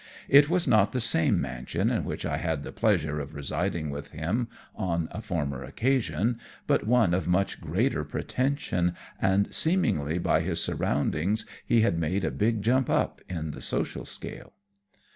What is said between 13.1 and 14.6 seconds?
in the social scale.